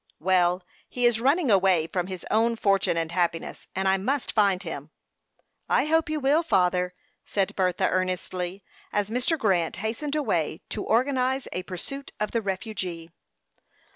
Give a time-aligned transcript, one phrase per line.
[0.19, 4.63] "Well, he is running away from his own fortune and happiness; and I must find
[4.63, 4.89] him."
[5.69, 9.37] "I hope you will, father," said Bertha, earnestly, as Mr.
[9.37, 13.11] Grant hastened away to organize a pursuit of the refugee.